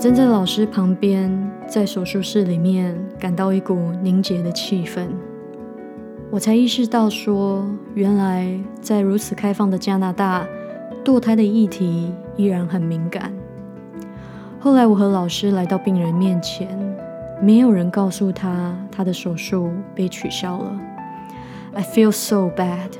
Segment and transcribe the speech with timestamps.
[0.00, 1.30] 站在老师旁边，
[1.68, 5.06] 在手术室里面感到一股凝结的气氛。
[6.30, 10.46] 我才意识到，说原来在如此开放的加拿大，
[11.04, 13.30] 堕胎的议题依然很敏感。
[14.58, 16.66] 后来，我和老师来到病人面前，
[17.42, 20.80] 没有人告诉他他的手术被取消了。
[21.74, 22.92] I feel so bad，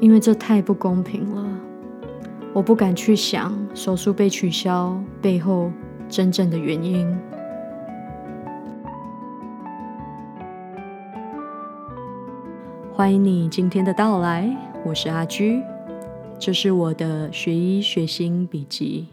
[0.00, 1.44] 因为这太不公平了。
[2.54, 5.70] 我不敢去想手术被取消背后
[6.08, 7.06] 真正的原因。
[12.92, 15.62] 欢迎你今天的到来，我是阿居，
[16.38, 19.06] 这是我的学医学心笔记。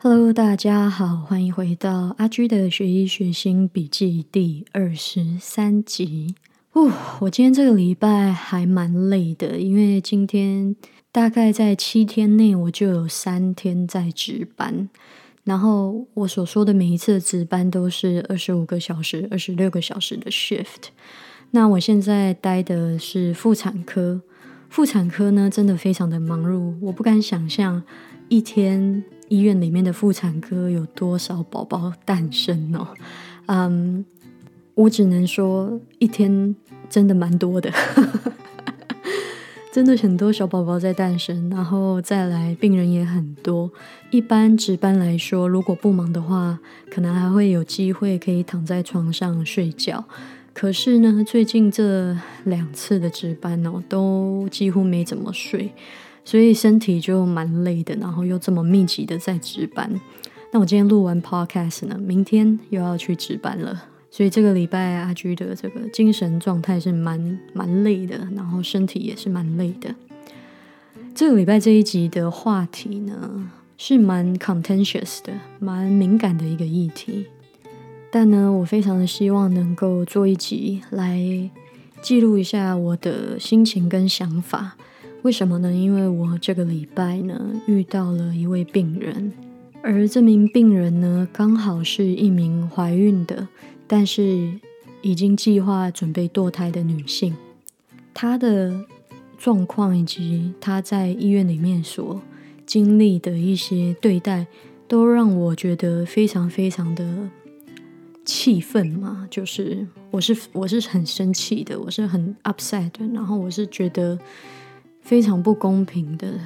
[0.00, 6.34] Hello，大家好，欢迎回到阿居的学医学心笔记第二十三集。
[6.72, 10.76] 哦，我今天这个礼拜还蛮累的，因为今天。
[11.10, 14.90] 大概在七天内，我就有三天在值班。
[15.48, 20.90] 然后我所说的每一次值班都是二十五个小时、二十六个小时的 shift。
[21.52, 24.20] 那我现在待的是妇产科，
[24.68, 27.82] 妇产科呢真的非常的忙碌，我不敢想象
[28.28, 32.88] 一天医院里面的妇产科有多少宝宝诞生哦。
[33.46, 34.04] 嗯，
[34.74, 36.54] 我只能说一天
[36.90, 37.72] 真的蛮多的。
[39.70, 43.70] 真的很多小宝宝在诞生，然后再来病人也很多。
[44.10, 46.58] 一般值班来说，如果不忙的话，
[46.90, 50.04] 可能还会有机会可以躺在床上睡觉。
[50.54, 55.72] 可是呢，最近这两次的值班哦，都几乎没怎么睡，
[56.24, 57.94] 所以身体就蛮累的。
[57.96, 60.00] 然后又这么密集的在值班，
[60.50, 63.84] 那我今天录完 podcast 呢，明天又要去值班了。
[64.18, 69.94] 所以这个礼拜阿居的这个精神状态是蛮蛮累的，然后身体也是蛮累的。
[71.14, 77.26] 这个礼拜这一集的话题呢是蛮 contentious 的，蛮敏感的一个议题。
[78.10, 81.48] 但呢，我非常的希望能够做一集来
[82.02, 84.76] 记录一下我的心情跟想法。
[85.22, 85.72] 为什么呢？
[85.72, 89.32] 因为我这个礼拜呢遇到了一位病人，
[89.80, 93.46] 而这名病人呢刚好是一名怀孕的。
[93.90, 94.52] 但是
[95.00, 97.34] 已经计划准备堕胎的女性，
[98.12, 98.84] 她的
[99.38, 102.20] 状况以及她在医院里面所
[102.66, 104.46] 经历的一些对待，
[104.86, 107.30] 都让我觉得非常非常的
[108.26, 109.26] 气愤嘛。
[109.30, 114.18] 就是我是我是很生气的，我是很 upset 的，然后我是觉得
[115.00, 116.38] 非常不公平的，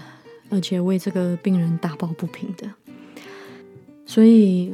[0.49, 2.71] 而且为这个病人打抱不平的，
[4.07, 4.73] 所以。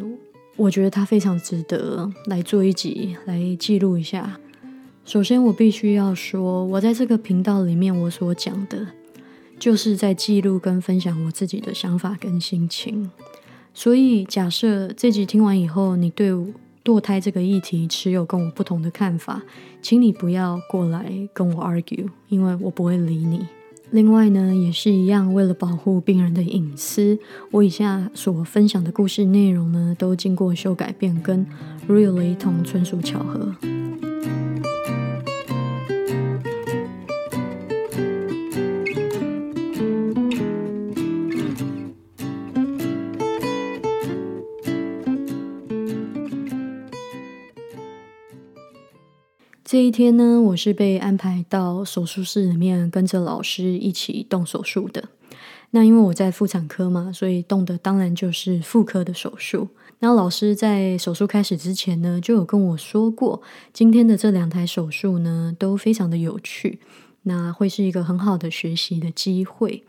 [0.59, 4.41] 我觉得它非常值得来做一集来记录一下。
[5.05, 8.89] 首先，我必须要说，我在这个频道里面，我所讲的，
[9.57, 13.09] 就是在记录跟分享我自己的想法跟心情。
[13.73, 16.33] 所以，假设这集听完以后，你对
[16.85, 19.41] 堕胎这个议题持有跟我不同的看法，
[19.81, 23.47] 请你不要过来跟我 argue，因为我不会理你。
[23.91, 27.19] 另外呢，也是一样，为了保护病人的隐私，
[27.51, 31.47] 我以下所分享的故事内容呢，都经过修改变更，
[31.87, 33.55] 如有雷同，纯属巧合。
[49.71, 55.11] 这一天呢，我是被安排到手术室里面跟着老师一起动手术的。
[55.73, 59.69] 那因为我在妇产科嘛，所以动的当然就是妇科的手术。
[59.99, 63.43] 那老师在手术开始之前呢，就有跟我说过，
[63.75, 66.81] 今天的这两台手术呢都非常的有趣，
[67.25, 69.85] 那会是一个很好的学习的机会。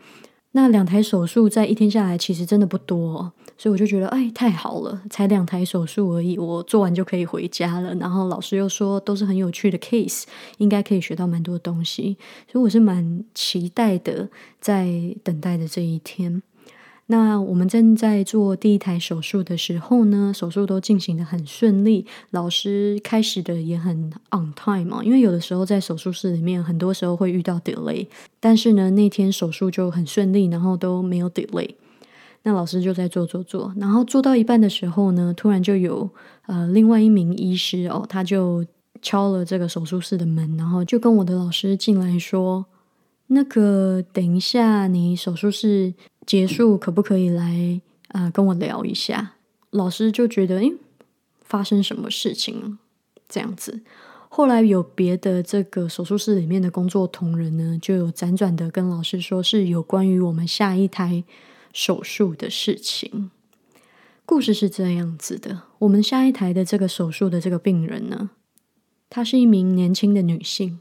[0.52, 7.94] 那两台手术在一天下来其实真的不多，所以我就觉得哎太好了，才两台手术而已，我做完就可以回家了。
[7.94, 10.24] 然后老师又说都是很有趣的 case，
[10.58, 12.16] 应该可以学到蛮多东西，
[12.50, 14.28] 所以我是蛮期待的，
[14.60, 16.42] 在等待的这一天。
[17.12, 25.02] 那我们正在做第一台手术的时候呢，手术都进行的很顺利，老师开始的也很 on time 嘛。
[25.02, 28.06] 因为有的时候在手术室里面，很多时候会遇到 delay，
[28.38, 31.68] 但是呢，那天手术就很顺利，然后都没有 delay。
[32.44, 36.08] 那老师就在做做做，然后做到一半的时候呢，突然就有
[36.46, 38.64] 呃另外一名医师哦，他就
[39.02, 42.66] 敲了这个手术室的门，然后就跟我的老师进来说
[43.26, 45.94] ：“那个等一下，你手术室。”
[46.26, 49.34] 结束可不可以来啊跟我聊一下？
[49.70, 50.74] 老师就觉得诶，
[51.40, 52.78] 发生什么事情
[53.28, 53.82] 这样子。
[54.28, 61.24] 后来有别的这个手术室里面的工作同仁呢，就有辗转的跟老师说是有关于我们下一台
[61.72, 63.30] 手术的事情。
[64.24, 68.30] 故事是这样子的：我们下一台的这个手术的这个病人呢，
[69.08, 70.80] 她是一名年轻的女性。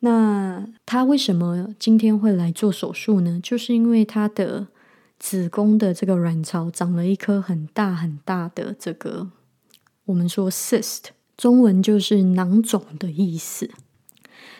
[0.00, 3.40] 那她为什么今天会来做手术呢？
[3.42, 4.66] 就是因为她的
[5.18, 9.30] 子宫的这个卵巢长了一颗很大很大的这个，
[10.04, 11.04] 我们说 cyst，
[11.36, 13.70] 中文就是囊肿的意思。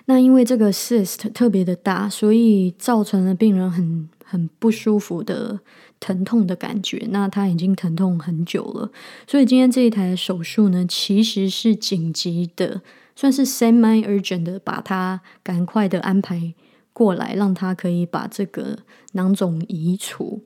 [0.06, 5.60] 那因为这个 cyst 特别的大，所以造成了病人很很不舒服的
[5.98, 7.06] 疼痛的感觉。
[7.10, 8.90] 那他已经疼痛很久了，
[9.26, 12.82] 所以今天这一台手术呢，其实是紧急的，
[13.16, 16.54] 算是 semi urgent 的，把他赶快的安排
[16.92, 18.78] 过来，让他可以把这个
[19.14, 20.44] 囊肿移除。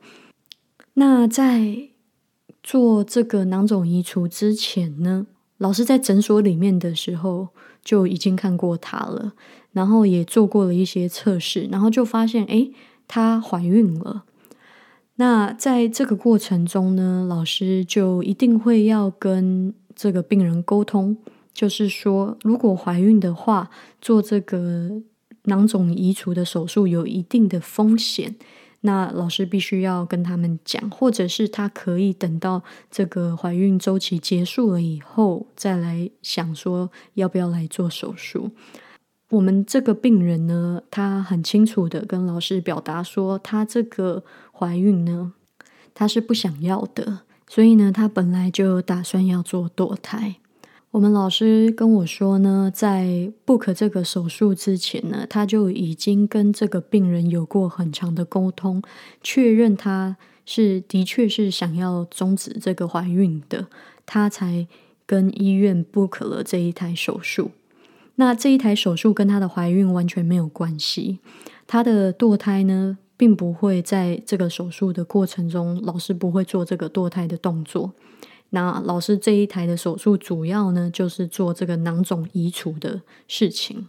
[0.94, 1.90] 那在
[2.62, 5.26] 做这个囊肿移除之前呢，
[5.58, 7.48] 老师在诊所里面的时候。
[7.82, 9.32] 就已经看过她了，
[9.72, 12.68] 然后也做过了一些测试，然后就发现，哎，
[13.08, 14.24] 她怀孕了。
[15.14, 21.16] 那在这个过程中呢，老师就一定会要跟这个病人沟通，
[21.60, 23.68] 就是说，如果怀孕的话，
[24.00, 25.02] 做这个
[25.42, 28.36] 囊肿移除的手术有一定的风险。
[28.80, 38.52] 那老师必须要跟他们讲，或者是他可以等到这个怀孕周期结束了以后，再来想说要不要来做手术。
[39.28, 45.34] 我们这个病人呢，他很清楚的跟老师表达说，他这个怀孕呢，
[45.92, 50.36] 他是不想要的，所以呢，他本来就打算要做堕胎。
[50.92, 58.82] 我们老师跟我说呢，在 book 这个手术之前呢，他就已经跟这个病人有过很长的沟通，
[59.22, 63.68] 确认他是的确是想要终止这个怀孕的，
[64.04, 64.66] 他才
[65.06, 67.52] 跟医院 book 了这一台手术。
[68.16, 71.20] 那这一台手术跟他的怀孕完全没有关系，
[71.68, 77.92] 他的堕胎呢，并不会在这个手术的过程中，老师不会做这个堕胎的动作。
[78.50, 83.88] 那老师这一台的手术主要呢，就是做这个囊肿移除的事情。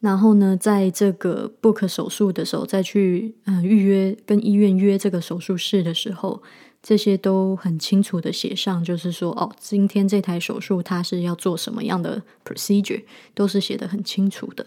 [0.00, 6.40] 然后呢，在这个 book 手术的时候，再去嗯预约跟医院约这个手术室的时候，
[6.80, 13.02] 这些都很清楚的写上，就是说哦，今天这台手术它是要做什么样的 procedure，
[13.34, 14.64] 都是写的很清楚的。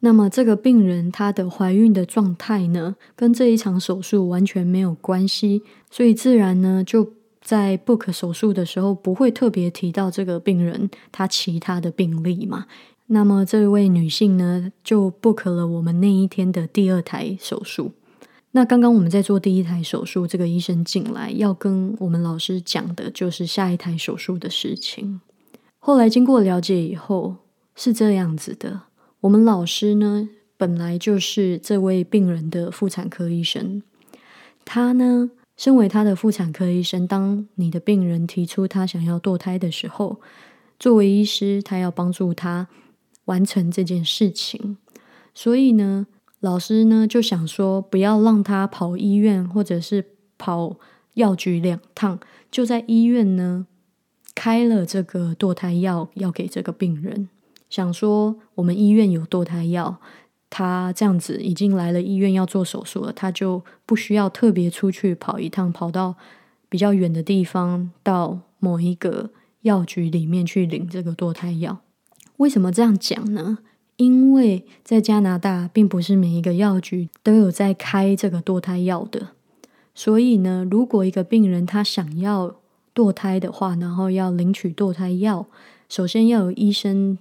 [0.00, 7.17] 那么这个病人她的怀孕的状态呢，跟这一场手术完全没有关系，所以自然呢就。
[7.48, 12.66] 在 book 手术的时候，不会特别提到这个病人他其他的病例嘛？
[13.06, 17.92] 那么这位女性呢，就 book 了我们那一天的第二台手术。
[18.50, 25.22] 那刚刚我们在做第一台手术，这个医生进来要跟我们老师讲的就是下一台手术的事情。
[25.78, 27.36] 后来经过了解以后，
[27.74, 28.82] 是这样子的：
[29.22, 30.28] 我们老师呢，
[30.58, 33.82] 本来就是这位病人的妇产科医生，
[34.66, 35.30] 他呢。
[35.58, 40.20] 身为他的妇产科医生，当你的病人提出他想要堕胎的时候，
[40.78, 42.68] 作为医师，他要帮助他
[43.24, 44.78] 完成这件事情。
[45.34, 46.06] 所以呢，
[46.38, 50.04] 老师呢就想说，不要让他跑医院或者是
[50.38, 50.76] 跑
[51.14, 52.20] 药局两趟，
[52.52, 53.66] 就在医院呢
[54.36, 57.28] 开了这个堕胎药，要给这个病人。
[57.68, 60.00] 想说，我们医院有堕胎药。
[60.50, 66.14] 他这样子已经来了医院要做手术了，他就不需要特别出去跑一趟，跑到
[66.68, 69.30] 比较远的地方，到某一个
[69.62, 71.80] 药局里面去领这个堕胎药。
[72.38, 73.58] 为什么这样讲呢？
[73.96, 79.28] 因为在加拿大，并不是每一个药局都有在开这个堕胎药的。
[79.94, 82.56] 所以呢，如果一个病人他想要
[82.94, 85.46] 堕胎的话，然后要领取堕胎药，
[85.88, 87.18] 首先要有医生。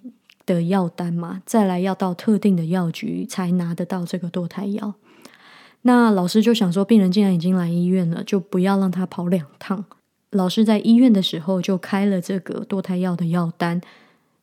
[0.47, 4.95] 的药单嘛，再来要到特定的药局才拿得到这个堕胎药。
[5.83, 9.85] 那老师就想说，病人既然已经来医院了，就不要让他跑两趟。
[10.31, 13.79] 老师在医院的时候就开了这个堕胎药的药单，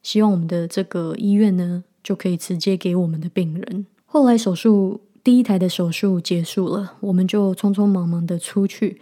[0.03, 3.87] 希望我们的这个医院呢就可以直接给我们的病人。
[4.07, 9.01] 后来手术第一台的手术结束了，我们就匆匆忙忙的出去，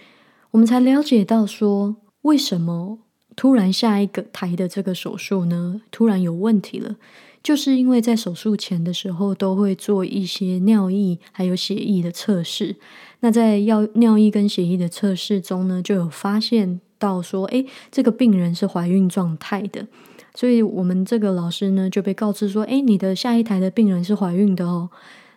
[0.52, 2.98] 我们才了解到说为什么。
[3.34, 6.96] 突然，下一个台的这个手术呢，突然有问题了，
[7.42, 12.76] 就是因为在手术前的时候都会做一些尿液还有血液的测试。
[13.20, 19.86] 那在药尿液跟血液的测试中呢，就有发现到说，诶，这个病人是怀孕状态的。
[20.34, 24.90] 所以我们这个老师呢就被告知说，诶，你的下一台的病人是怀孕的哦。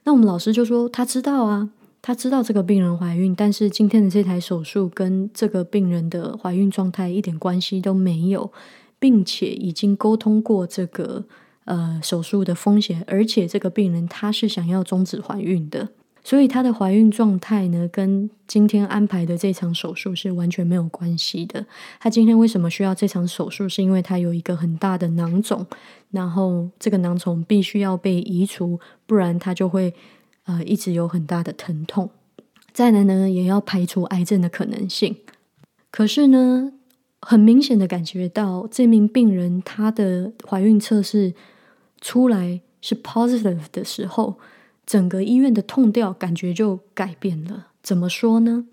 [0.03, 1.69] 那我们老师就说，他知道啊。
[2.05, 8.53] 他知道这个病人怀孕，但是今天的这台手术跟这个病人的怀孕状态一点关系都没有，
[8.99, 11.25] 并且已经沟通过这个
[11.63, 15.89] 呃手术的风险，而且这个病人他是想要终止怀孕的，
[16.23, 21.65] 所以她的怀孕状态呢，跟今天安排的这场手术是完全没有关系的。
[21.99, 23.67] 她今天为什么需要这场手术？
[23.67, 25.65] 是因为她有一个很大的囊肿，
[26.11, 29.91] 然后这个囊肿必须要被移除，不然她就会
[30.45, 32.09] 呃一直有很大的疼痛。
[32.73, 35.17] 再来呢，也要排除癌症的可能性。
[35.91, 36.73] 可是呢，
[37.21, 41.33] 很明显的感觉到这名病人她的怀孕测试
[42.01, 44.39] 出来是 positive 的时候。
[44.87, 47.69] 整个医院的痛调感觉就改变了。
[47.81, 48.67] 怎么说呢？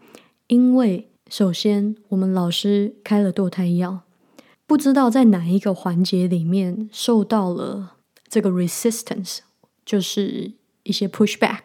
[0.46, 4.00] 因为首先我们老师开了堕胎药，
[4.66, 7.94] 不知道在哪一个环节里面受到了
[8.28, 9.38] 这个 resistance，
[9.86, 10.52] 就是
[10.84, 11.60] 一些 pushback。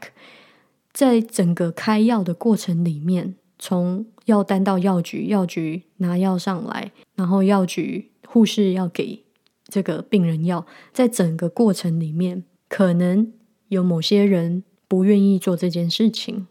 [0.91, 9.23] 在整个开药的过程里面，从药单到药局，药局拿药上来，然后药局护士要给
[9.67, 13.31] 这个病人药，在整个过程里面可能。
[13.69, 16.47] 有某些人不愿意做这件事情，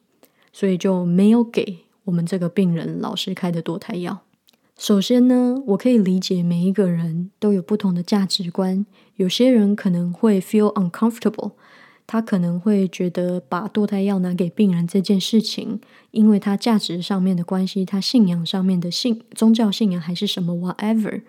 [0.52, 4.20] 所以就没有给我们这个病人老师开的堕胎药。
[4.76, 11.52] 首先呢，我可以理解每一个人都有不同的价值观，有些人可能会 feel uncomfortable，
[12.06, 15.80] 他可能会觉得把堕胎药拿给病人这件事情，
[16.12, 21.22] 因为他价值上面的关系，他信仰上面的信宗教信仰还是什么 whatever，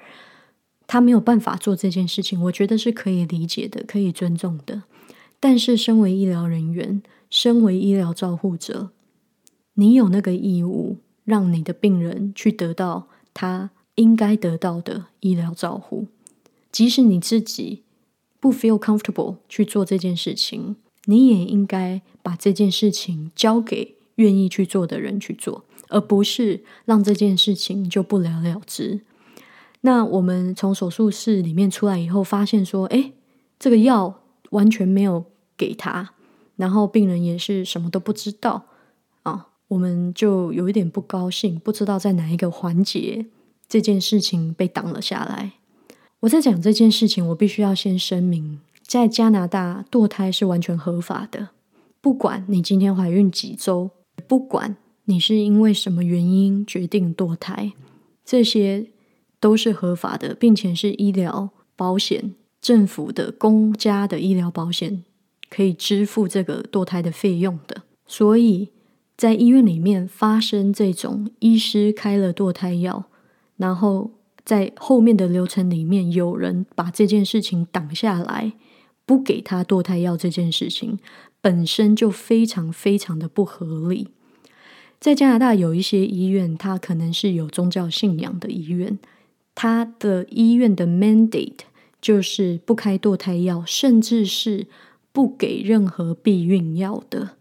[0.85, 4.83] 他没有办法做这件事情，我觉得是可以理解的，可以尊重的。
[5.39, 8.89] 但是，身为医疗人员，身为医疗照护者，
[9.73, 16.07] 你有那个义务，让你的病人去得到他应该得到的医疗照护。
[16.71, 17.83] 即使你自己
[18.39, 20.75] 不 feel comfortable 去做这件事情，
[21.05, 29.01] 你也应该把这件事情交给愿意去做的人去做，而不是让这件事情就不了了之。
[29.81, 33.11] 那我们从手术室里面出来以后，发现说，哎，
[33.59, 34.21] 这个药。
[34.51, 35.25] 完全没有
[35.57, 36.13] 给他，
[36.55, 38.63] 然后病人也是什么都不知道
[39.23, 43.25] 啊，我们就有一点不高兴，不知道在哪一个环节
[43.67, 45.51] 这件事情被挡了下来。
[46.21, 51.49] 我在讲这件事情，我必须要先声明，在加拿大堕胎是完全合法的，
[52.01, 53.91] 不管你今天怀孕几周，
[54.27, 57.73] 不管你是因为什么原因决定堕胎，
[58.25, 58.87] 这些
[59.39, 62.33] 都是合法的，并且是医疗保险。
[62.59, 65.03] 政府的公家的医疗保险
[65.47, 68.69] 可以支付这个堕胎的费用的，所以
[69.15, 73.05] 在医院里面发生这种医师开了堕胎药，
[73.55, 74.09] 然后
[74.47, 78.53] 在后面的流程里面有人把这件事情挡下来，
[79.05, 80.97] 不给他堕胎药这件事情
[81.41, 84.07] 本身就非常非常的不合理。
[85.01, 88.97] 在加拿大有一些医院，它可能是有宗教信仰的医院，
[89.53, 91.67] 它的医院的 mandate。
[91.99, 94.67] 就是不开堕胎药，甚至是
[95.11, 97.31] 不给任何避孕药的。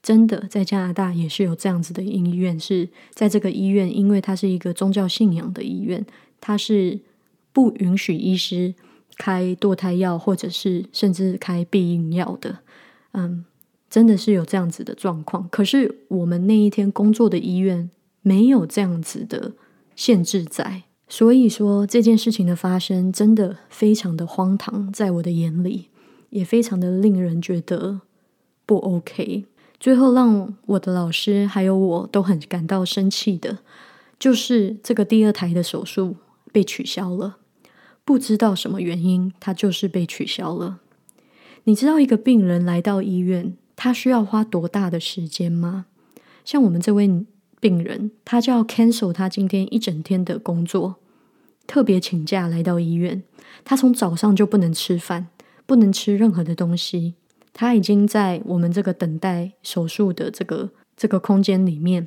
[0.00, 6.06] 真的，在加拿大也是有这样子的医院，是在这个医院，因为它是一个宗教信仰的医院，
[6.46, 7.00] 它是
[7.52, 8.72] 不允许医师
[9.16, 12.60] 开堕胎药，或者是甚至开避孕药的。
[13.14, 13.44] 嗯，
[13.90, 15.48] 真的是有这样子的状况。
[15.50, 17.90] 可是我们那一天工作的医院
[18.22, 19.54] 没有这样子的
[19.96, 20.84] 限制在。
[21.08, 25.88] 所以说这件事情的发生真的非常的荒唐，在我的眼里
[26.30, 28.02] 也非常的令人觉得
[28.64, 29.46] 不 OK。
[29.80, 33.58] 最后让我的老师还有我都很感到生气的，
[34.18, 36.16] 就是这个第二台的手术
[36.56, 37.36] 被取消了，
[38.02, 40.80] 不知道什么原因，他就是被取消了。
[41.64, 45.84] 你知道一个病人来到医院，他需要花多大的时间吗？
[46.46, 47.26] 像我们这位。
[47.58, 50.96] 病人他就要 cancel 他今天一整天的工作，
[51.66, 53.22] 特别请假来到医院。
[53.64, 55.28] 他从早上就不能吃饭，
[55.64, 57.14] 不能吃任何的东西。
[57.54, 62.06] 他已经在我们这个等待手术的这个这个空间里面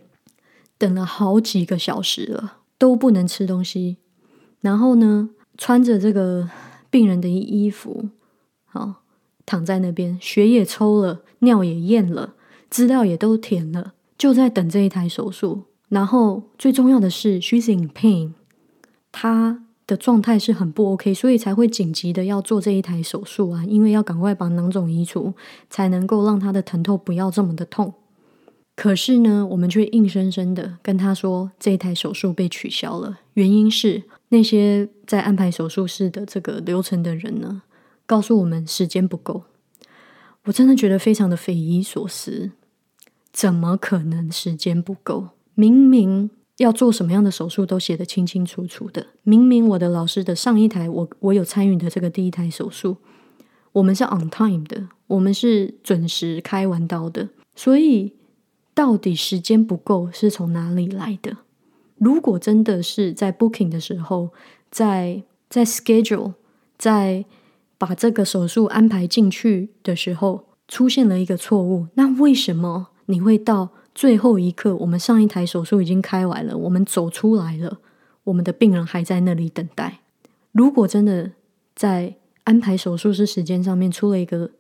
[0.78, 3.98] 等了好几个小时了，都不能吃东西。
[4.62, 6.50] 然后呢，穿着这个
[6.90, 8.10] 病人的衣服，
[8.66, 8.96] 好
[9.46, 12.34] 躺在那边，血也抽了，尿也验了，
[12.70, 13.94] 资料也都填了。
[14.18, 18.34] 就在等这一台手术，然后最重要的是，she's in pain，
[19.12, 25.34] 她的状态是很不 OK，所以才会紧急的要做这一台手术啊，因为要赶快把囊肿移除，
[25.70, 27.94] 才能够让她的疼痛不要这么的痛。
[28.76, 37.64] 可是呢，我们却硬生生的跟她说，这一台手术被取消了，原因是那些在安排手术室的这个流程的人呢，
[38.06, 39.44] 告诉我们时间不够。
[40.46, 42.52] 我真的觉得非常的匪夷所思。
[43.32, 45.30] 怎么可能时间不够？
[45.54, 49.08] 明明要做什么样的手术都写得清清楚楚的。
[49.24, 52.98] 明明我的老师的上一台，我我有参与的这个第一台手术，
[53.74, 57.30] 我们是 on time 的，我们是准时开完刀的。
[57.56, 58.14] 所以，
[58.74, 61.38] 到底时间不够是从哪里来的？
[62.00, 64.30] 如果真的是在 booking 的时候，
[64.72, 66.34] 在在 schedule，
[66.78, 67.26] 在
[67.78, 74.76] 把这个手术安排进去的时候，出现了一个错误，那为什么你会到最后一刻？
[74.78, 77.80] 我们上一台手术已经开完了，我们走出来了，
[78.26, 80.00] 我们的病人还在那里等待。
[80.52, 81.32] 如果真的
[81.76, 84.52] 在安排手术是时间上面出了一个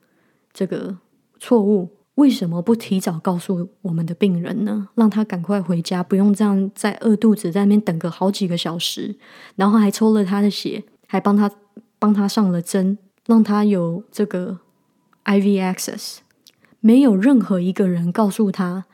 [0.51, 0.97] 这个
[1.39, 4.89] 错误，为什么不提早告诉我们的病人呢？
[4.95, 9.15] 让他赶快回家，不用这样在饿肚子在那边等个好几个小时，
[9.55, 11.49] 然后还抽了他的血，还帮他
[11.97, 14.59] 帮他上了针，让他有这个
[15.23, 16.17] IV access。
[16.81, 18.85] 没有任何一个人告诉他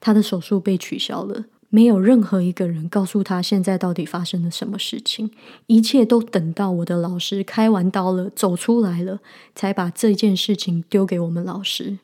[0.00, 1.46] 他的手术被取消了。
[1.70, 5.30] 没有任何一个人告诉他现在到底发生了什么事情，
[5.66, 9.20] 一切都等到我的老师开完刀了，走出来了，
[9.54, 11.98] 才把这件事情丢给我们老师。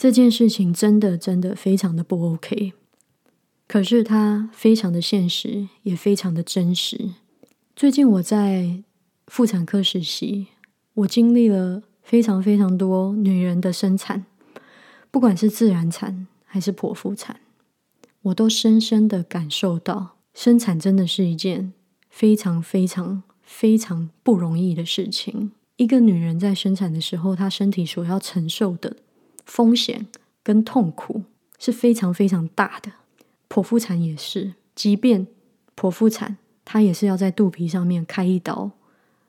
[0.00, 2.72] 这件事情真的真的非常的不 OK，
[3.68, 7.10] 可是它非常的现实，也非常的真实。
[7.76, 8.82] 最近我在
[9.26, 10.46] 妇产科实习，
[10.94, 14.24] 我经历了非常非常多女人的生产，
[15.10, 17.38] 不管是自然产还是剖腹产。
[18.22, 21.74] 我都深深的感受到，生产真的是一件
[22.08, 25.52] 非常非常非常不容易的事情。
[25.76, 28.96] 一个女人在生产的时候，她身体所要承受的
[29.44, 30.06] 风险
[30.42, 31.22] 跟痛苦
[31.58, 32.92] 是非常非常大的。
[33.48, 35.26] 剖腹产也是，即便
[35.76, 38.70] 剖腹产，它也是要在肚皮上面开一刀。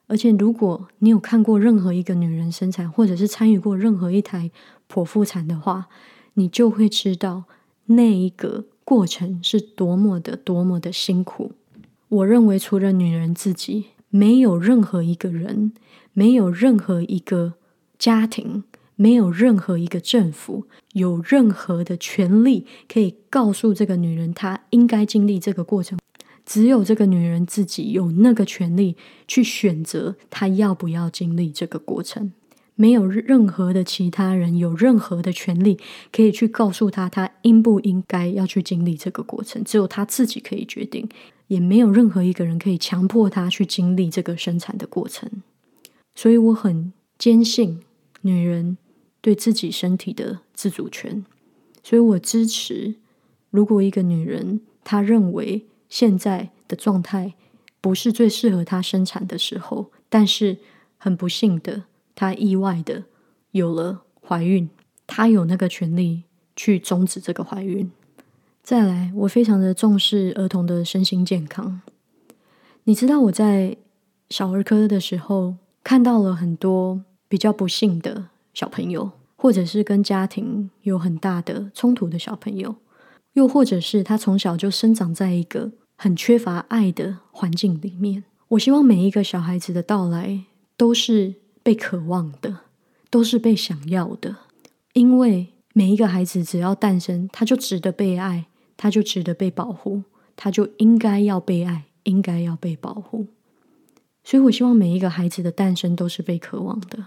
[0.08, 4.52] 而且，如果你有看过任何一个女人生产，或者是参与过任何一台
[4.90, 5.88] 剖腹产的话，
[6.34, 7.46] 你就会知道
[7.86, 8.66] 那一个。
[8.84, 11.54] 过程是多么的多么的辛苦。
[12.10, 15.72] 我认为，除了女人自己，没有任何一个人，
[16.12, 17.54] 没有任何一个
[17.98, 25.98] 家庭，没有任何一个政府，有任何的权利可以告诉这个女人她应该经历这个过程。
[26.46, 32.34] 只有这个女人自己有那个权利去选择她要不要经历这个过程。
[32.76, 35.78] 没有任何的其他人有任何的权利
[36.12, 41.08] 可以去告诉他，他应不应该要去经历这个过程，只有他自己可以决定，
[41.48, 45.30] 也没有任何一个人可以强迫他去经历这个生产的过程。
[46.16, 47.82] 所以我很坚信
[48.22, 48.78] 女人
[49.22, 51.24] 对自己身体的自主权，
[51.84, 52.96] 所以我支持，
[53.52, 57.36] 如果一个女人她认为现在的状态
[57.80, 60.58] 不是最适合她生产的时候，但是
[60.98, 61.84] 很不幸的。
[62.14, 63.06] 她意外的
[63.52, 64.70] 有了怀孕，
[65.08, 66.24] 她有那个权利
[66.56, 67.92] 去终止这个怀孕。
[68.62, 71.82] 再来，我非常的重视儿童的身心健康。
[72.84, 73.78] 你知道我在
[74.30, 82.76] 小儿科的时候看到了很多比较不幸的小朋友，或者是跟家庭有很大的冲突的小朋友，
[83.34, 88.24] 又或者是他从小就生长在一个很缺乏爱的环境里面。
[88.50, 91.36] 我希望每一个小孩子的到来都是。
[91.64, 92.62] 被渴望的
[93.12, 94.36] 都是被想要的，
[94.94, 100.02] 因为每一个孩子只要诞生，他就值得被爱，他就值得被保护，
[100.36, 103.28] 他就应该要被爱，应该要被保护。
[104.24, 106.98] 所以我希望每一个孩子的诞生都是被渴望的。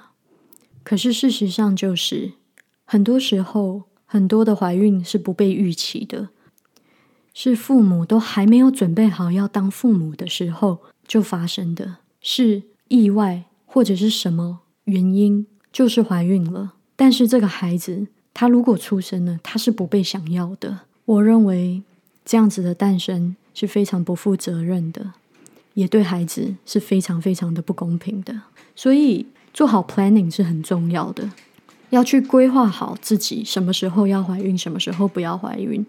[0.85, 2.35] 可是事实上就是，
[2.85, 6.29] 很多时候很多的怀孕是不被预期的，
[7.33, 13.45] 是父母都还没有准备好要当父母的时候就发生的，是意外。
[13.67, 16.75] 或者是什么原因，就是怀孕了。
[16.95, 20.83] 但是这个孩子，他如果出生了，他是不被想要的。
[21.05, 21.83] 我认为
[22.25, 25.15] 这样子的诞生是非常不负责任的，
[25.73, 28.43] 也对孩子是非常非常的不公平的。
[28.77, 31.31] 所以做好 planning 是很重要的，
[31.91, 35.87] 要去规划好自己什么时候要怀孕，什么时候不要怀孕，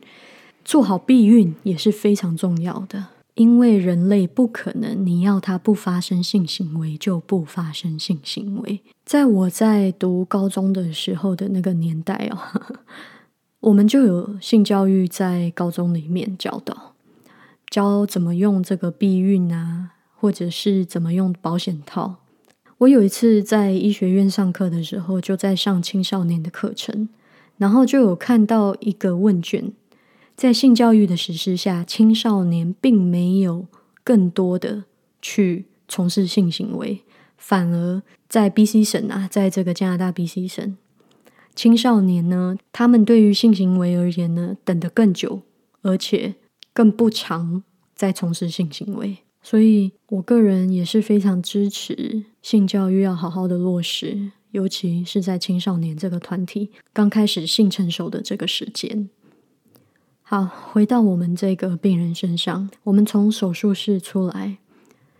[0.63, 3.08] 做好避孕也是非常重要的。
[3.34, 8.80] 因为人类不可能，你要他不发生性行为就不发生性行为。
[9.04, 12.38] 在我在读高中的时候的那个年代哦，
[13.60, 16.93] 我们就有性教育在高中里面教导，
[17.69, 22.15] 教怎么用这个避孕啊，或者是怎么用保险套。
[22.79, 27.07] 我有一次在医学院上课的时候，就在上青少年的课程，
[27.57, 29.71] 然后就有看到一个问卷。
[30.35, 33.67] 在性教育的实施下，青少年并没有
[34.03, 34.83] 更多的
[35.21, 37.01] 去从事性行为，
[37.38, 40.75] 反而在 B.C 省啊，在这个加拿大 B.C 省，
[41.55, 45.43] 青少年呢，他们对于性行为而言呢，等得更久，
[45.81, 46.35] 而且
[46.73, 47.63] 更不常
[47.95, 49.19] 在从事性行为。
[49.47, 59.08] 所以，我个人也是非常支持性教育要好好的落实，尤其是在青少年这个团体刚开始性成熟的这个时间。
[60.23, 64.58] 好，回到我们这个病人身上，我们从手术室出来，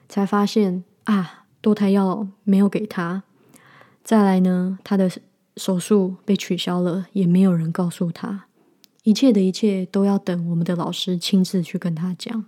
[0.10, 3.22] 才发现啊，堕胎药没有给他。
[4.04, 5.08] 再来呢，他的
[5.56, 8.48] 手术被取消了，也没有人告诉他。
[9.04, 12.46] 一切的一切都要等我们的老师亲自去跟他讲。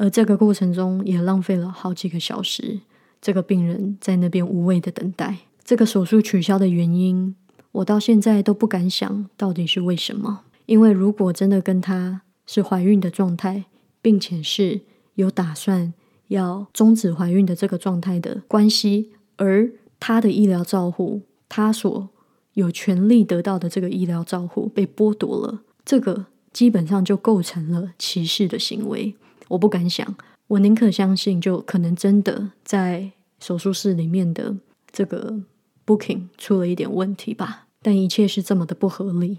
[0.00, 2.78] 而这个过程中也浪费了好几个小时，
[3.20, 5.38] 这个病人在那边无谓的等待。
[5.64, 7.34] 这个手术取消的原因，
[7.72, 10.42] 我到现在都不敢想到底是为什么。
[10.66, 13.64] 因为如果真的跟她是怀孕的状态，
[14.00, 14.82] 并且是
[15.16, 15.92] 有打算
[16.28, 22.08] 要终止怀孕的这个状态的关系，而她的医疗照护，她所
[22.52, 29.16] 有权利得到的这个医疗照护被剥夺了，这个基本上就构成了歧视的行为。
[29.48, 30.14] 我不敢想，
[30.46, 34.56] 我宁可相信，就可能真的在手术室里面的
[34.90, 35.40] 这个
[35.86, 37.66] booking 出了一点问题吧。
[37.80, 39.38] 但一切是这么的不合理，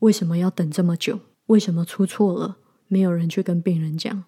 [0.00, 1.20] 为什么要等这么久？
[1.46, 2.56] 为什么出错了
[2.88, 4.24] 没有人去跟病人讲？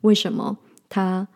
[0.00, 0.58] 为什么
[0.88, 1.28] 他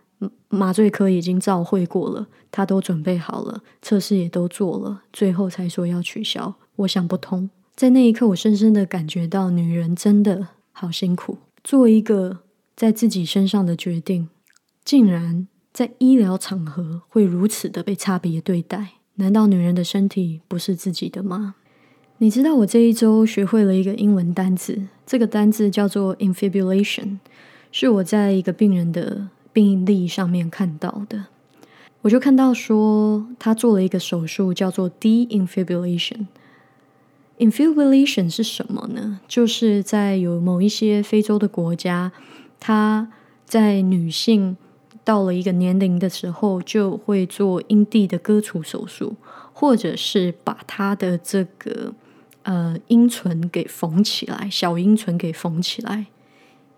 [0.49, 6.55] 麻醉科已经照会过了，他都准备好了，测试也都做了，最后才说要取消？
[6.77, 7.51] 我想不通。
[7.77, 12.39] 在那一刻，我深深的感觉到，女人真的好辛苦，做一个。
[12.85, 14.29] 在自己身上的决定，
[14.85, 18.97] 竟然在医疗场合会如此的被差别对待？
[19.15, 21.55] 难道女人的身体不是自己的吗？
[22.19, 27.21] 你知道我这一周学会了一个英文单字，这个单字叫做 infibulation，
[27.73, 31.25] 是我在一个病人的病历上面看到的。
[32.03, 36.27] 我就看到说他做了一个手术，叫做 de-infibulation。
[37.39, 39.21] infibulation 是什么呢？
[39.27, 42.13] 就是在有某一些非洲的国家。
[42.59, 43.11] 她
[43.45, 44.57] 在女性
[45.05, 49.17] 到了一个年龄的时候，就会做阴蒂的割除手术，
[49.53, 51.93] 或者是把她的这个
[52.43, 56.07] 呃阴唇给缝起来，小阴唇给缝起来，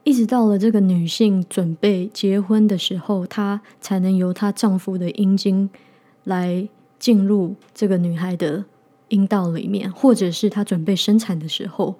[0.03, 5.71] 一直到了这个女性准备结婚的时候，她才能由她丈夫的阴茎
[6.25, 8.65] 来进入这个女孩的
[9.09, 11.95] 阴道里面，或者是她准备生产的时候。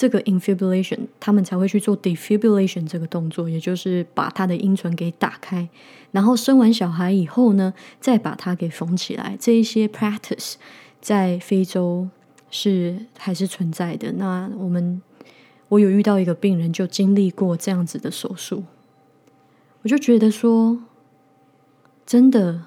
[0.00, 5.68] 这个 infibulation，他们才会去做 defibulation 这个动作，也就是把他的阴唇给打开，
[6.10, 9.36] 然后生完小孩以后呢，再把它给缝起来。
[9.38, 10.54] 这一些 practice
[11.02, 12.08] 在非洲
[12.50, 14.12] 是还是存在的。
[14.12, 15.02] 那我们
[15.68, 18.64] 我有遇到一个病人，就经历过这样子的手术，
[19.82, 20.78] 我就觉得说，
[22.06, 22.62] 真的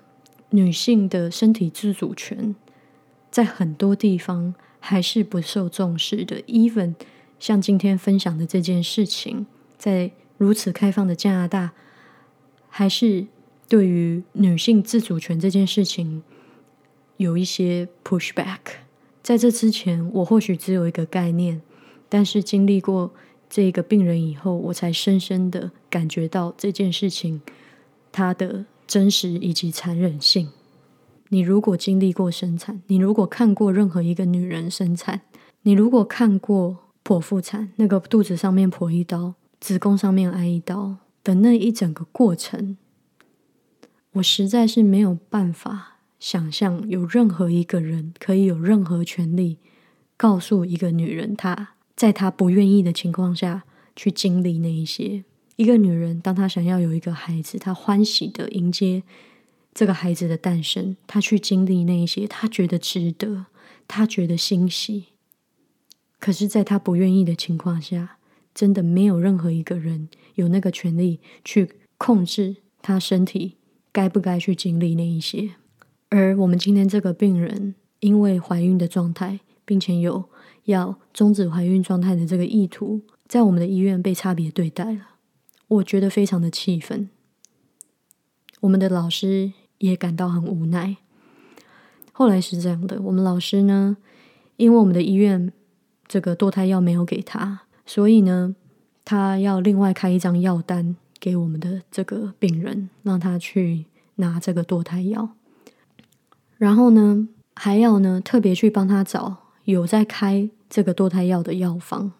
[0.51, 2.55] 女性的身体自主权
[3.31, 6.93] 在很多地方还是不受重视的，even。
[7.43, 9.45] 像今天分享的这件事情，
[9.77, 11.73] 在如此开放的加拿大，
[12.69, 13.27] 还是
[13.67, 16.23] 对于女性自主权这件事情
[17.17, 18.59] 有一些 pushback。
[19.21, 21.61] 在这之前，我或许只有一个概念，
[22.07, 23.11] 但是经历过
[23.49, 27.41] 这个病人以后，我才深深的感觉到这件事情
[28.13, 30.49] 它的真实以及残忍性。
[31.27, 35.23] 你如果经历过生产，你如果看过任何一个女人生产，
[35.63, 36.77] 你如果看过。
[37.03, 42.77] 剖腹产，那个肚子上面剖一刀，子宫上面挨一刀的那一整个过程，
[44.13, 49.57] 我实在是没有办法想象有任何一个人可以有任何权利
[50.15, 53.63] 告诉一个女人，她在她不愿意的情况下
[53.95, 55.25] 去经历那一些。
[55.55, 59.03] 一个女人，当她想要有一个孩子，她欢喜的迎接
[59.73, 63.47] 这个孩子的诞生，她去经历那一些，她觉得值得，
[63.87, 65.12] 她觉得欣喜。
[66.23, 68.17] 可是，在他不愿意的情况下，
[68.55, 73.57] 真的没有任何一个人有那个权利去控制他身体
[73.91, 75.55] 该不该去经历那一些。
[76.07, 80.29] 而我们今天这个病人，因为怀孕的状态，并且有
[80.63, 85.15] 要终止怀孕状态的这个意图，在我们的医院被差别对待了，
[85.67, 87.09] 我觉得非常的气愤。
[88.61, 90.95] 我们的老师也感到很无奈。
[92.13, 93.97] 后来是这样的，我们老师呢，
[94.55, 95.51] 因为我们的医院。
[96.07, 98.55] 这个堕胎药没有给他，所以呢，
[99.03, 103.85] 他要另外开一张药单给我们的这个病人，让他去
[104.15, 105.29] 拿这个堕胎药。
[106.57, 112.11] 然后呢，还要呢特别去帮他找有在开这个堕胎药的药房。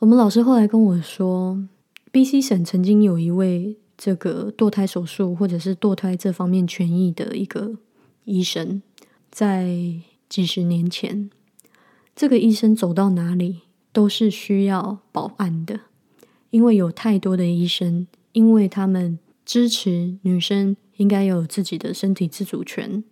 [0.00, 1.68] 我们老师后来跟我说
[2.10, 7.76] ，B C 省曾经有一位这个堕胎手术或者是堕胎这方面权益的一个
[8.24, 8.82] 医生，
[9.30, 9.68] 在
[10.28, 11.30] 几十年前。
[12.20, 13.62] 这个医生走到哪里
[13.94, 15.80] 都是需要保安的，
[16.50, 23.02] 因为有太多的医生，因为他们支持女生应该有自己的身体自主权，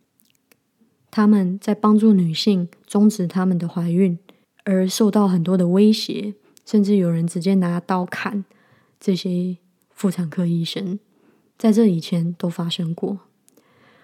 [1.11, 4.19] 他们在帮助女性终止他们的怀孕，
[4.65, 6.35] 而受到很多的威胁，
[6.67, 8.45] 甚至有人直接拿刀砍
[9.01, 9.57] 这些
[9.89, 10.99] 妇产科医生，
[11.57, 13.21] 在这以前都发生过。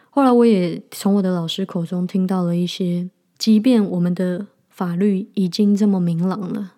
[0.08, 6.72] 后来我也从我的老师口中听到了一些，即便我们的法律已经这么明朗了，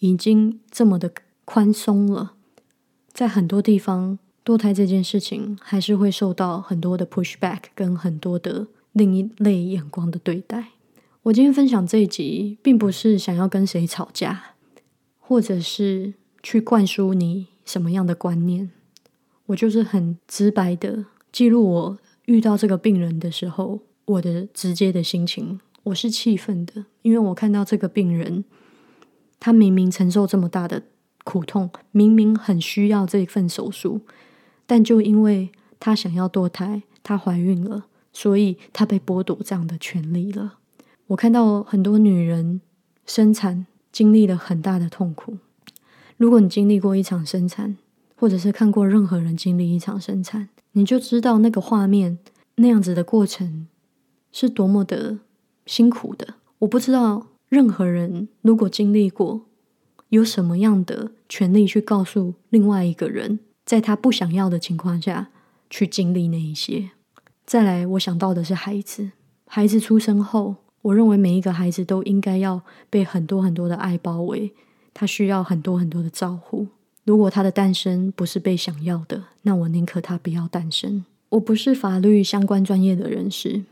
[0.00, 1.10] 已经这么的
[1.46, 2.34] 宽松了，
[3.14, 8.66] 在很多地方堕胎这件事情还是会受到很多的 pushback 跟很多的。
[8.92, 10.70] 另一类眼光的对待。
[11.22, 14.56] 我今天分享这一集，并不是想要跟谁吵架，
[15.20, 18.72] 或者是去灌输你什么样的观念。
[19.46, 25.60] 我就是很直白的记录我遇到这个病人的时候，我的直接的心情。
[25.84, 28.44] 我是气愤的，因为我看到这个病人，
[29.38, 30.82] 他明明承受这么大的
[31.24, 34.00] 苦痛，明明很需要这份手术，
[34.66, 37.86] 但就因为他想要堕胎，她怀孕了。
[38.12, 40.58] 所以她被剥夺这样的权利了。
[41.06, 42.60] 我看到很多女人
[43.06, 45.38] 生产经历了很大的痛苦。
[46.16, 47.76] 如果你经历过一场生产，
[48.16, 52.18] 或者是看过任何人经历一场生产，你就知道那个画面
[52.56, 53.68] 那样子的过程
[54.32, 55.20] 是多么的
[55.70, 56.34] 辛苦的。
[56.58, 59.42] 我不知道任何人如果经历过，
[60.08, 65.28] 有什么样的权利去告诉另外一个人，在他不想要的情况下
[65.70, 66.90] 去经历那一些。
[67.46, 69.12] 再来，我想到的是孩子。
[69.46, 74.52] 孩子出生后，我认为每一个孩子都应该要被很多很多的爱包围，
[74.92, 76.66] 他需要很多很多的照顾。
[77.04, 81.04] 如果他的诞生不是被想要的，那我宁可他不要诞生。
[81.28, 83.62] 我不是法律相关专业的人士，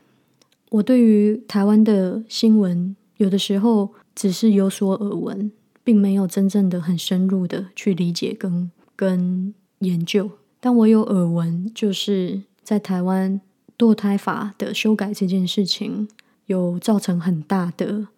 [0.71, 5.51] 我对于台湾的新闻，有的时候只是有所耳闻，
[5.85, 10.31] 并没有真正的很深入的去理解跟跟研究。
[10.61, 13.41] 但我有耳闻，就是在台湾。
[13.79, 16.09] 堕胎法的修改这件事情
[16.47, 18.09] 有造成很大的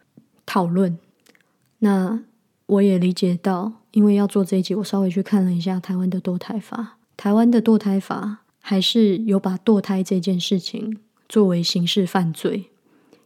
[0.46, 0.96] 讨论。
[1.80, 2.22] 那
[2.64, 6.96] 我也理解到，因为要做这一集，我稍微去看了一下台湾的堕胎法。
[7.14, 10.96] 台湾的堕胎法还是有把堕胎这件事情
[11.30, 12.64] 作为刑事犯罪，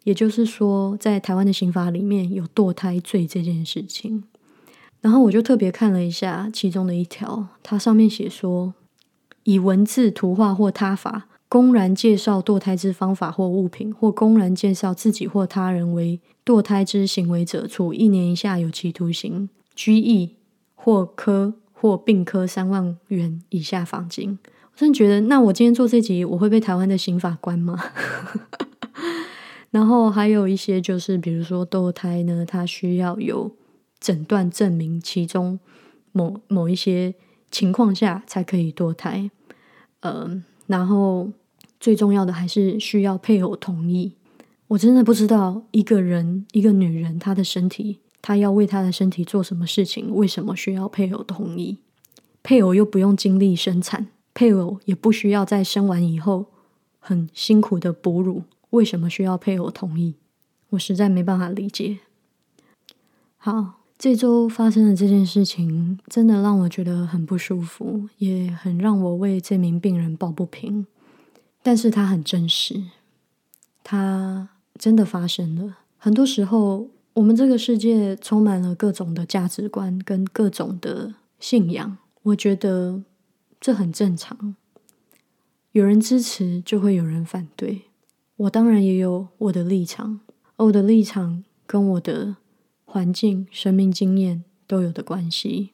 [0.02, 4.24] 也就是说，在台湾的刑法里面有堕胎罪这件事情。
[5.00, 8.74] 然后我就特别看了一下其中的一条，它上面写说，
[9.44, 11.28] 以文字、图画或他法。
[11.46, 20.34] 公然介绍堕胎之方法或物品，或公然介绍自己或他人为堕胎之行为者，处一年以下有期徒刑、拘役
[20.74, 24.38] 或科或并科三万元以下罚金。
[24.76, 27.78] 真的觉得，那我今天做这集，我会被台湾的刑法关吗？
[29.70, 33.54] 然后还有一些就是，比如说堕胎呢，它需要有
[34.00, 35.58] 诊断证明，其中
[36.12, 37.14] 某某一些
[37.50, 39.30] 情况下才可以堕胎。
[40.00, 41.30] 嗯，然后。
[41.80, 44.14] 最重要的还是需要配偶同意。
[44.68, 51.80] 我真的不知道一个人，一个女人，她的身体，她要为她的身体做什么事情，为什么需要配偶同意？
[52.42, 56.46] 配偶又不用经历生产，配偶也不需要在生完以后
[56.98, 60.16] 很辛苦的哺乳，为什么需要配偶同意？
[60.70, 62.00] 我实在没办法理解。
[63.38, 70.86] 好，这周发生的这件事情，真的让我觉得很不舒服，也很让我为这名病人抱不平。
[71.62, 72.82] 但是它很真实，
[73.82, 75.76] 它真的发生了。
[75.96, 83.02] 很多时候，我们这个世界充满了各种的价值观跟各种的信仰，我觉得
[83.64, 84.56] 这很正常。
[85.72, 87.84] 有人支持，就会有人反对。
[88.36, 90.20] 我当然也有我的立场，
[90.56, 92.36] 而我的立场跟我的
[92.84, 95.70] 环境、生命经验都有的关系。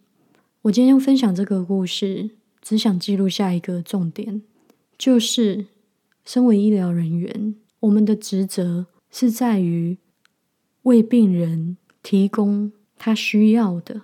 [0.63, 2.31] 我今天分享这个故事，
[2.63, 4.41] 只想记录下一个重点，
[4.97, 5.67] 就是。
[6.25, 9.99] 身为医疗人员，我们的职责是在于
[10.83, 14.03] 为病人提供他需要的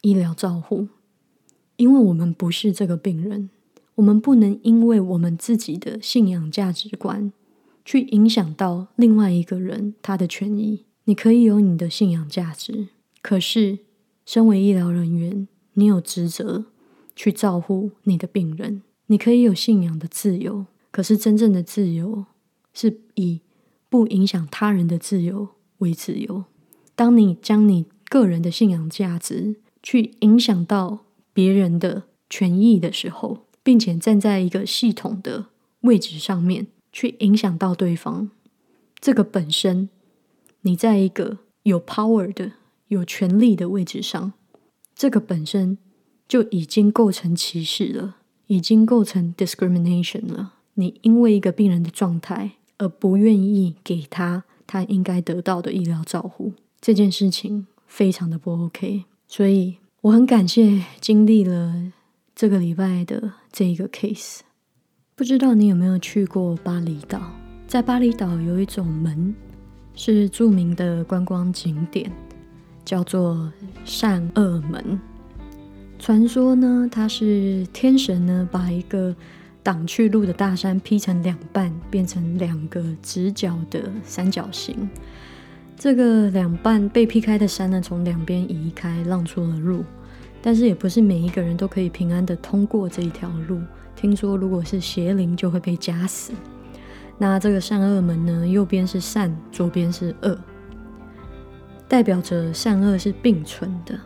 [0.00, 0.88] 医疗照护。
[1.78, 3.48] 因为我们不是这个病人，
[3.94, 7.32] 我们不能因为我们自己的信仰价值观
[7.84, 10.84] 去影响到另外一个人他的权益。
[11.04, 12.88] 你可以有你的信仰价值，
[13.22, 13.78] 可是
[14.26, 16.66] 身为医疗人员，你有职责
[17.16, 18.82] 去照顾你的病人。
[19.06, 20.66] 你可以有信仰的自由。
[20.90, 22.26] 可是，真正的自由
[22.74, 23.40] 是以
[23.88, 26.44] 不影响他人的自由为自由。
[26.94, 31.04] 当你将你个人的信仰价值去影响到
[31.38, 35.46] 别人的权益的时候，并且站在一个系统的
[35.82, 38.30] 位置上面去影响到对方，
[38.98, 39.88] 这个本身，
[40.62, 42.54] 你在一个有 power 的、
[42.88, 44.32] 有权力的位置上，
[44.96, 45.78] 这个本身
[46.26, 48.16] 就已经构成歧视了，
[48.48, 50.54] 已经构成 discrimination 了。
[50.74, 59.04] 你因为一个病人的状态而不愿意给他他应该得到的医疗照护，这件事情非常的不 OK。
[59.28, 61.74] 所以我很感谢经历了
[62.32, 64.38] 这个礼拜的这一个 case。
[65.16, 67.20] 不知道你有没有去过巴厘岛？
[67.66, 69.34] 在巴厘岛有一种门
[69.96, 72.12] 是著名的观光景点，
[72.84, 73.52] 叫做
[73.84, 75.00] 善恶门。
[75.98, 79.12] 传说呢，它是天神呢把一个
[79.64, 84.88] 挡去路的大山劈成两半，变成两个直角的三角形。
[85.78, 89.84] 这个两半被劈开的山呢，从两边移开，让出了路。
[90.42, 93.60] 但是也不是每一个人都可以平安的通过这一条路。
[93.94, 96.32] 听说如果是邪灵，就会被夹死。
[97.16, 100.36] 那这个善恶门呢，右边是善，左边是恶，
[101.86, 103.98] 代表着善恶是并存的。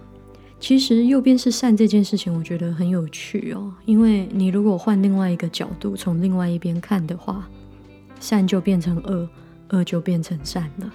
[0.61, 3.73] 其实右边是善这件事情，我觉得很有趣哦。
[3.87, 7.49] 因为你如果换另外一个角度，从另外一边看的话，
[8.21, 9.29] 善就变成恶，
[9.71, 10.93] 恶就变成善了。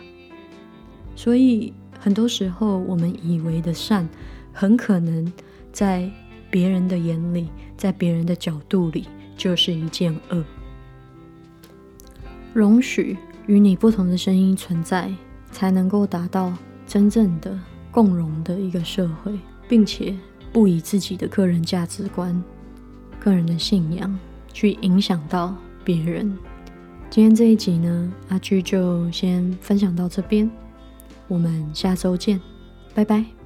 [1.17, 4.08] 所以很多时候，我们以为的善，
[4.53, 5.30] 很可能
[5.73, 6.10] 在
[6.49, 10.41] 别人的眼里，在别人的角度里，就是一件恶。
[12.53, 15.12] 容许与你不同的声音存在，
[15.51, 16.53] 才能够达到
[16.86, 17.60] 真正的
[17.91, 19.38] 共荣的一个社会。
[19.69, 20.15] 并且
[20.53, 22.41] 不以自己的个人价值观、
[23.19, 24.17] 个人的信仰
[24.53, 25.53] 去影响到
[25.84, 26.38] 别人。
[27.10, 30.49] 今天这一集呢，阿居就先分享到这边，
[31.27, 32.39] 我们下周见，
[32.93, 33.37] 拜拜。